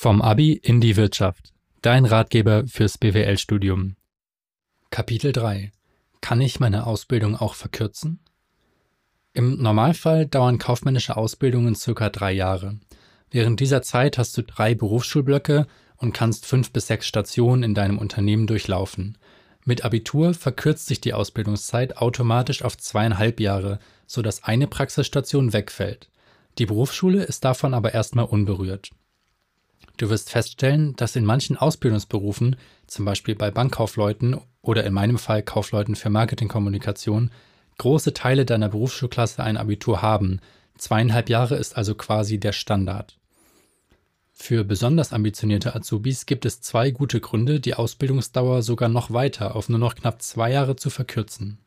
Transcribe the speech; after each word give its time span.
Vom 0.00 0.22
Abi 0.22 0.52
in 0.52 0.80
die 0.80 0.94
Wirtschaft. 0.94 1.52
Dein 1.82 2.04
Ratgeber 2.04 2.68
fürs 2.68 2.98
BWL-Studium. 2.98 3.96
Kapitel 4.90 5.32
3. 5.32 5.72
Kann 6.20 6.40
ich 6.40 6.60
meine 6.60 6.86
Ausbildung 6.86 7.34
auch 7.34 7.54
verkürzen? 7.54 8.20
Im 9.32 9.60
Normalfall 9.60 10.26
dauern 10.26 10.58
kaufmännische 10.58 11.16
Ausbildungen 11.16 11.74
circa 11.74 12.10
drei 12.10 12.30
Jahre. 12.30 12.78
Während 13.32 13.58
dieser 13.58 13.82
Zeit 13.82 14.18
hast 14.18 14.36
du 14.36 14.44
drei 14.44 14.76
Berufsschulblöcke 14.76 15.66
und 15.96 16.12
kannst 16.12 16.46
fünf 16.46 16.72
bis 16.72 16.86
sechs 16.86 17.08
Stationen 17.08 17.64
in 17.64 17.74
deinem 17.74 17.98
Unternehmen 17.98 18.46
durchlaufen. 18.46 19.18
Mit 19.64 19.84
Abitur 19.84 20.32
verkürzt 20.32 20.86
sich 20.86 21.00
die 21.00 21.12
Ausbildungszeit 21.12 21.96
automatisch 21.96 22.62
auf 22.62 22.78
zweieinhalb 22.78 23.40
Jahre, 23.40 23.80
sodass 24.06 24.44
eine 24.44 24.68
Praxisstation 24.68 25.52
wegfällt. 25.52 26.08
Die 26.58 26.66
Berufsschule 26.66 27.24
ist 27.24 27.44
davon 27.44 27.74
aber 27.74 27.94
erstmal 27.94 28.26
unberührt. 28.26 28.92
Du 29.96 30.10
wirst 30.10 30.30
feststellen, 30.30 30.94
dass 30.96 31.16
in 31.16 31.24
manchen 31.24 31.56
Ausbildungsberufen, 31.56 32.56
zum 32.86 33.04
Beispiel 33.04 33.34
bei 33.34 33.50
Bankkaufleuten 33.50 34.40
oder 34.62 34.84
in 34.84 34.92
meinem 34.92 35.18
Fall 35.18 35.42
Kaufleuten 35.42 35.96
für 35.96 36.10
Marketingkommunikation, 36.10 37.30
große 37.78 38.14
Teile 38.14 38.44
deiner 38.44 38.68
Berufsschulklasse 38.68 39.42
ein 39.42 39.56
Abitur 39.56 40.02
haben. 40.02 40.40
Zweieinhalb 40.76 41.28
Jahre 41.28 41.56
ist 41.56 41.76
also 41.76 41.94
quasi 41.94 42.38
der 42.38 42.52
Standard. 42.52 43.18
Für 44.32 44.62
besonders 44.62 45.12
ambitionierte 45.12 45.74
Azubis 45.74 46.24
gibt 46.24 46.46
es 46.46 46.60
zwei 46.60 46.92
gute 46.92 47.20
Gründe, 47.20 47.58
die 47.58 47.74
Ausbildungsdauer 47.74 48.62
sogar 48.62 48.88
noch 48.88 49.10
weiter 49.10 49.56
auf 49.56 49.68
nur 49.68 49.80
noch 49.80 49.96
knapp 49.96 50.22
zwei 50.22 50.52
Jahre 50.52 50.76
zu 50.76 50.90
verkürzen. 50.90 51.58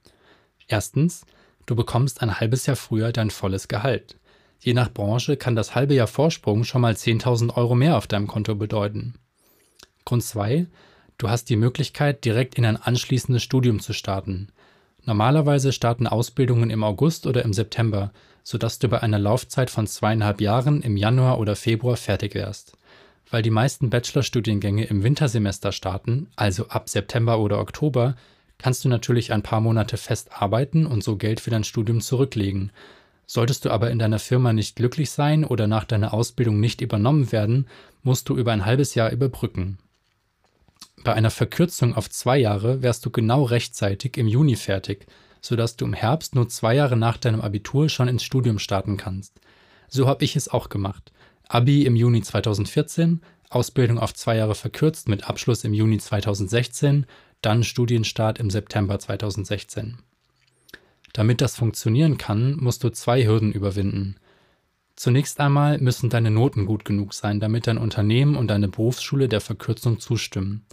Erstens, 0.67 1.25
du 1.66 1.75
bekommst 1.75 2.22
ein 2.22 2.39
halbes 2.39 2.66
Jahr 2.66 2.78
früher 2.78 3.12
dein 3.12 3.30
volles 3.30 3.67
Gehalt. 3.67 4.16
Je 4.64 4.76
nach 4.76 4.94
Branche 4.94 5.38
kann 5.38 5.56
das 5.56 5.74
halbe 5.74 5.96
Jahr 5.96 6.06
Vorsprung 6.06 6.64
schon 6.64 6.82
mal 6.82 6.94
10.000 6.94 7.58
Euro 7.58 7.74
mehr 7.74 7.98
auf 7.98 8.06
deinem 8.06 8.28
Konto 8.28 8.54
bedeuten. 8.54 9.16
Grund 10.06 10.24
2. 10.24 10.68
Du 11.18 11.30
hast 11.30 11.50
die 11.50 11.56
Möglichkeit, 11.56 12.26
direkt 12.26 12.56
in 12.56 12.66
ein 12.66 12.78
anschließendes 12.78 13.42
Studium 13.42 13.80
zu 13.80 13.94
starten. 13.94 14.50
Normalerweise 15.03 15.73
starten 15.73 16.06
Ausbildungen 16.06 16.70
im 16.70 16.84
August 16.84 17.26
oder 17.26 17.44
im 17.44 17.53
September, 17.53 18.12
sodass 18.44 18.78
du 18.78 18.88
bei 18.88 19.02
einer 19.02 19.18
Laufzeit 19.18 19.72
von 19.72 19.88
zweieinhalb 19.88 20.40
Jahren 20.42 20.84
im 20.84 20.96
Januar 20.96 21.40
oder 21.40 21.56
Februar 21.56 21.98
fertig 21.98 22.36
wärst. 22.36 22.78
Weil 23.31 23.42
die 23.42 23.50
meisten 23.50 23.90
Bachelorstudiengänge 23.90 24.86
im 24.86 25.02
Wintersemester 25.02 25.72
starten, 25.72 26.28
also 26.36 26.68
ab 26.68 26.88
September 26.88 27.40
oder 27.40 27.59
Oktober, 27.59 28.16
kannst 28.59 28.86
du 28.86 28.90
natürlich 28.90 29.34
ein 29.34 29.42
paar 29.42 29.62
Monate 29.62 29.98
fest 29.98 30.30
arbeiten 30.31 30.86
und 30.86 31.03
so 31.03 31.16
Geld 31.18 31.40
für 31.40 31.50
dein 31.50 31.64
Studium 31.64 32.00
zurücklegen, 32.00 32.72
Solltest 33.34 33.64
du 33.64 33.70
aber 33.70 33.92
in 33.92 33.98
deiner 33.98 34.20
Firma 34.20 34.52
nicht 34.52 34.76
glücklich 34.76 35.10
sein 35.10 35.46
oder 35.46 35.66
nach 35.66 35.86
deiner 35.86 36.14
Ausbildung 36.14 36.60
nicht 36.60 36.82
übernommen 36.82 37.32
werden, 37.32 37.66
musst 38.04 38.28
du 38.28 38.36
über 38.36 38.52
ein 38.52 38.66
halbes 38.66 38.94
Jahr 38.94 39.10
überbrücken. 39.10 39.78
Bei 41.06 41.14
einer 41.14 41.30
Verkürzung 41.30 41.96
auf 41.96 42.09
zwei 42.09 42.38
Jahre 42.38 42.82
wärst 42.82 43.06
du 43.06 43.09
genau 43.09 43.44
rechtzeitig 43.44 44.18
im 44.18 44.28
Juni 44.28 44.58
fertig, 44.58 45.06
sodass 45.40 45.78
du 45.78 45.86
im 45.86 45.94
Herbst 45.94 46.36
nur 46.36 46.50
zwei 46.50 46.76
Jahre 46.76 46.98
nach 46.98 47.16
deinem 47.16 47.40
Abitur 47.40 47.88
schon 47.88 48.09
ins 48.09 48.24
Studium 48.26 48.59
starten 48.59 48.98
kannst. 48.98 49.40
So 49.88 50.09
habe 50.09 50.26
ich 50.26 50.36
es 50.36 50.50
auch 50.50 50.68
gemacht. 50.68 51.14
Abi 51.48 51.86
im 51.86 51.96
Juni 51.96 52.22
2014, 52.22 53.22
Ausbildung 53.50 53.98
auf 53.98 54.14
zwei 54.14 54.36
Jahre 54.36 54.56
verkürzt 54.56 55.08
mit 55.08 55.30
Abschluss 55.30 55.64
im 55.64 55.74
Juni 55.74 56.00
2016, 56.00 57.06
dann 57.42 57.64
Studienstart 57.64 58.40
im 58.40 58.50
September 58.50 59.00
2016. 59.00 60.00
Damit 61.14 61.42
das 61.42 61.56
funktionieren 61.56 62.17
kann, 62.17 62.56
musst 62.58 62.84
du 62.84 62.90
zwei 62.90 63.26
Hürden 63.26 63.52
überwinden. 63.52 64.16
Zunächst 64.95 65.40
einmal 65.40 65.78
müssen 65.80 66.09
deine 66.09 66.31
Noten 66.31 66.66
gut 66.66 66.86
genug 66.86 67.14
sein, 67.14 67.40
damit 67.40 67.68
dein 67.68 67.78
Unternehmen 67.78 68.36
und 68.36 68.50
deine 68.50 68.68
Berufsschule 68.68 69.28
der 69.28 69.42
Verkürzung 69.42 70.00
zustimmen. 70.00 70.66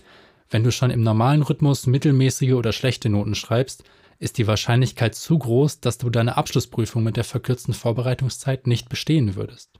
Wenn 0.51 0.65
du 0.65 0.73
schon 0.73 0.91
im 0.91 1.03
normalen 1.03 1.43
Rhythmus 1.43 1.87
mittelmäßige 1.87 2.53
oder 2.53 2.73
schlechte 2.73 3.09
Noten 3.09 3.35
schreibst, 3.35 3.85
ist 4.19 4.39
die 4.39 4.47
Wahrscheinlichkeit 4.47 5.15
zu 5.15 5.39
groß, 5.39 5.81
dass 5.81 5.99
du 5.99 6.11
deine 6.11 6.37
Abschlussprüfung 6.37 7.03
mit 7.03 7.17
der 7.17 7.25
verkürzten 7.25 7.75
Vorbereitungszeit 7.75 8.67
nicht 8.67 8.89
bestehen 8.89 9.37
würdest. 9.37 9.71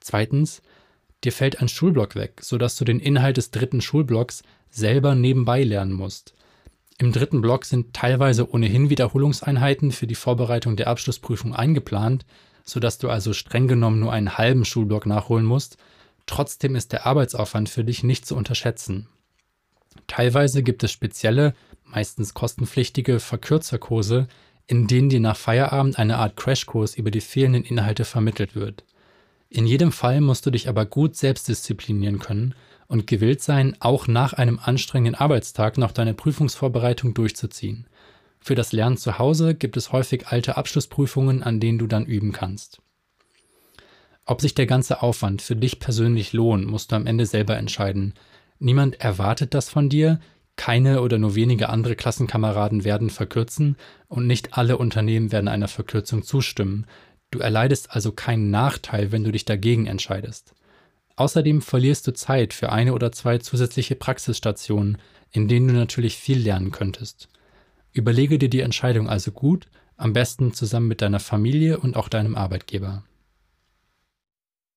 Zweitens, 0.00 0.62
dir 1.24 1.32
fällt 1.32 1.60
ein 1.60 1.68
Schulblock 1.68 2.14
weg, 2.14 2.40
sodass 2.42 2.76
du 2.76 2.84
den 2.84 3.00
Inhalt 3.00 3.36
des 3.36 3.50
dritten 3.50 3.80
Schulblocks 3.80 4.42
selber 4.68 5.14
nebenbei 5.14 5.62
lernen 5.62 5.92
musst. 5.92 6.34
Im 7.02 7.10
dritten 7.10 7.40
Block 7.40 7.64
sind 7.64 7.94
teilweise 7.94 8.48
ohnehin 8.48 8.88
Wiederholungseinheiten 8.88 9.90
für 9.90 10.06
die 10.06 10.14
Vorbereitung 10.14 10.76
der 10.76 10.86
Abschlussprüfung 10.86 11.52
eingeplant, 11.52 12.24
sodass 12.62 12.98
du 12.98 13.08
also 13.08 13.32
streng 13.32 13.66
genommen 13.66 13.98
nur 13.98 14.12
einen 14.12 14.38
halben 14.38 14.64
Schulblock 14.64 15.06
nachholen 15.06 15.44
musst. 15.44 15.78
Trotzdem 16.26 16.76
ist 16.76 16.92
der 16.92 17.04
Arbeitsaufwand 17.04 17.68
für 17.68 17.82
dich 17.82 18.04
nicht 18.04 18.24
zu 18.24 18.36
unterschätzen. 18.36 19.08
Teilweise 20.06 20.62
gibt 20.62 20.84
es 20.84 20.92
spezielle, 20.92 21.54
meistens 21.82 22.34
kostenpflichtige 22.34 23.18
Verkürzerkurse, 23.18 24.28
in 24.68 24.86
denen 24.86 25.08
dir 25.08 25.18
nach 25.18 25.36
Feierabend 25.36 25.98
eine 25.98 26.18
Art 26.18 26.36
Crashkurs 26.36 26.94
über 26.94 27.10
die 27.10 27.20
fehlenden 27.20 27.64
Inhalte 27.64 28.04
vermittelt 28.04 28.54
wird. 28.54 28.84
In 29.48 29.66
jedem 29.66 29.90
Fall 29.90 30.20
musst 30.20 30.46
du 30.46 30.52
dich 30.52 30.68
aber 30.68 30.86
gut 30.86 31.16
selbst 31.16 31.48
disziplinieren 31.48 32.20
können 32.20 32.54
und 32.92 33.06
gewillt 33.06 33.40
sein, 33.40 33.74
auch 33.80 34.06
nach 34.06 34.34
einem 34.34 34.60
anstrengenden 34.62 35.14
Arbeitstag 35.14 35.78
noch 35.78 35.92
deine 35.92 36.12
Prüfungsvorbereitung 36.12 37.14
durchzuziehen. 37.14 37.86
Für 38.38 38.54
das 38.54 38.72
Lernen 38.72 38.98
zu 38.98 39.18
Hause 39.18 39.54
gibt 39.54 39.78
es 39.78 39.92
häufig 39.92 40.28
alte 40.28 40.58
Abschlussprüfungen, 40.58 41.42
an 41.42 41.58
denen 41.58 41.78
du 41.78 41.86
dann 41.86 42.04
üben 42.04 42.32
kannst. 42.32 42.82
Ob 44.26 44.42
sich 44.42 44.54
der 44.54 44.66
ganze 44.66 45.00
Aufwand 45.00 45.40
für 45.40 45.56
dich 45.56 45.80
persönlich 45.80 46.34
lohnt, 46.34 46.66
musst 46.66 46.92
du 46.92 46.96
am 46.96 47.06
Ende 47.06 47.24
selber 47.24 47.56
entscheiden. 47.56 48.12
Niemand 48.58 49.00
erwartet 49.00 49.54
das 49.54 49.70
von 49.70 49.88
dir, 49.88 50.20
keine 50.56 51.00
oder 51.00 51.16
nur 51.16 51.34
wenige 51.34 51.70
andere 51.70 51.96
Klassenkameraden 51.96 52.84
werden 52.84 53.08
verkürzen 53.08 53.76
und 54.08 54.26
nicht 54.26 54.58
alle 54.58 54.76
Unternehmen 54.76 55.32
werden 55.32 55.48
einer 55.48 55.68
Verkürzung 55.68 56.24
zustimmen. 56.24 56.86
Du 57.30 57.38
erleidest 57.38 57.90
also 57.92 58.12
keinen 58.12 58.50
Nachteil, 58.50 59.12
wenn 59.12 59.24
du 59.24 59.32
dich 59.32 59.46
dagegen 59.46 59.86
entscheidest. 59.86 60.54
Außerdem 61.16 61.62
verlierst 61.62 62.06
du 62.06 62.12
Zeit 62.12 62.54
für 62.54 62.72
eine 62.72 62.94
oder 62.94 63.12
zwei 63.12 63.38
zusätzliche 63.38 63.96
Praxisstationen, 63.96 64.98
in 65.30 65.48
denen 65.48 65.68
du 65.68 65.74
natürlich 65.74 66.16
viel 66.16 66.38
lernen 66.38 66.70
könntest. 66.70 67.28
Überlege 67.92 68.38
dir 68.38 68.48
die 68.48 68.60
Entscheidung 68.60 69.08
also 69.08 69.32
gut, 69.32 69.66
am 69.96 70.12
besten 70.12 70.52
zusammen 70.54 70.88
mit 70.88 71.02
deiner 71.02 71.20
Familie 71.20 71.78
und 71.78 71.96
auch 71.96 72.08
deinem 72.08 72.34
Arbeitgeber. 72.34 73.04